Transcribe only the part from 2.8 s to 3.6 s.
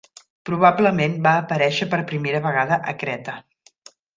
a Creta.